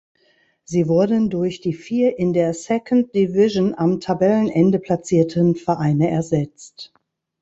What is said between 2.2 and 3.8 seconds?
der Second Division